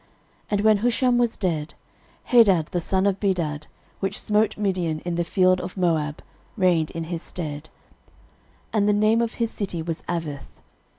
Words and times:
13:001:046 0.49 0.49
And 0.49 0.61
when 0.61 0.77
Husham 0.79 1.17
was 1.19 1.37
dead, 1.37 1.73
Hadad 2.23 2.65
the 2.71 2.81
son 2.81 3.05
of 3.05 3.19
Bedad, 3.19 3.67
which 3.99 4.19
smote 4.19 4.57
Midian 4.57 4.97
in 5.01 5.13
the 5.13 5.23
field 5.23 5.61
of 5.61 5.77
Moab, 5.77 6.23
reigned 6.57 6.89
in 6.89 7.03
his 7.03 7.21
stead: 7.21 7.69
and 8.73 8.89
the 8.89 8.93
name 8.93 9.21
of 9.21 9.33
his 9.33 9.51
city 9.51 9.83
was 9.83 10.01
Avith. 10.09 10.47